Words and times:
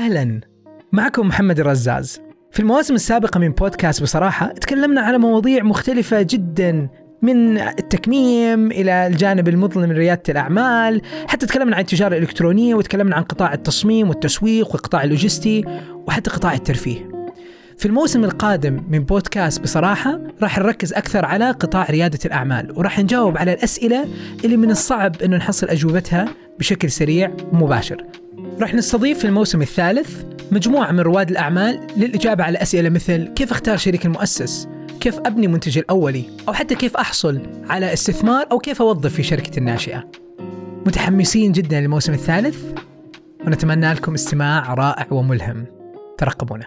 أهلا. 0.00 0.40
معكم 0.92 1.28
محمد 1.28 1.60
الرزاز. 1.60 2.20
في 2.52 2.60
المواسم 2.60 2.94
السابقة 2.94 3.40
من 3.40 3.48
بودكاست 3.48 4.02
بصراحة 4.02 4.46
تكلمنا 4.46 5.00
على 5.00 5.18
مواضيع 5.18 5.62
مختلفة 5.62 6.22
جدا 6.22 6.88
من 7.22 7.58
التكميم 7.58 8.70
إلى 8.70 9.06
الجانب 9.06 9.48
المظلم 9.48 9.88
من 9.88 9.96
ريادة 9.96 10.22
الأعمال 10.28 11.02
حتى 11.26 11.46
تكلمنا 11.46 11.76
عن 11.76 11.82
التجارة 11.82 12.16
الإلكترونية 12.16 12.74
وتكلمنا 12.74 13.16
عن 13.16 13.22
قطاع 13.22 13.54
التصميم 13.54 14.08
والتسويق 14.08 14.72
والقطاع 14.72 15.04
اللوجستي 15.04 15.64
وحتى 16.06 16.30
قطاع 16.30 16.54
الترفيه. 16.54 17.08
في 17.78 17.86
الموسم 17.86 18.24
القادم 18.24 18.82
من 18.88 18.98
بودكاست 18.98 19.60
بصراحة 19.60 20.20
راح 20.42 20.58
نركز 20.58 20.92
أكثر 20.92 21.24
على 21.24 21.50
قطاع 21.50 21.86
ريادة 21.90 22.18
الأعمال 22.24 22.78
وراح 22.78 22.98
نجاوب 22.98 23.38
على 23.38 23.52
الأسئلة 23.52 24.08
اللي 24.44 24.56
من 24.56 24.70
الصعب 24.70 25.22
أنه 25.22 25.36
نحصل 25.36 25.68
أجوبتها 25.68 26.28
بشكل 26.58 26.90
سريع 26.90 27.30
ومباشر. 27.52 28.04
راح 28.60 28.74
نستضيف 28.74 29.18
في 29.18 29.24
الموسم 29.24 29.62
الثالث 29.62 30.22
مجموعة 30.50 30.92
من 30.92 31.00
رواد 31.00 31.30
الأعمال 31.30 31.86
للإجابة 31.96 32.44
على 32.44 32.62
أسئلة 32.62 32.88
مثل 32.88 33.28
كيف 33.28 33.50
أختار 33.50 33.76
شريك 33.76 34.06
المؤسس؟ 34.06 34.68
كيف 35.00 35.18
أبني 35.18 35.46
منتجي 35.46 35.80
الأولي؟ 35.80 36.24
أو 36.48 36.52
حتى 36.52 36.74
كيف 36.74 36.96
أحصل 36.96 37.40
على 37.70 37.92
استثمار 37.92 38.46
أو 38.52 38.58
كيف 38.58 38.82
أوظف 38.82 39.14
في 39.14 39.22
شركة 39.22 39.58
الناشئة؟ 39.58 40.10
متحمسين 40.86 41.52
جدا 41.52 41.80
للموسم 41.80 42.12
الثالث 42.12 42.58
ونتمنى 43.46 43.92
لكم 43.92 44.14
استماع 44.14 44.74
رائع 44.74 45.06
وملهم 45.10 45.66
ترقبونا 46.18 46.66